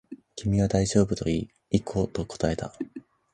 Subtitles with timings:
[0.35, 2.73] 君は大丈夫と言い、行こうと答えた